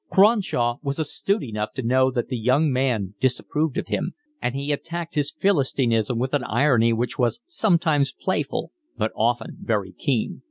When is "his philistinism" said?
5.13-6.17